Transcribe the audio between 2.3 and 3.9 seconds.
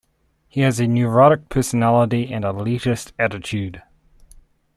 and elitist attitude.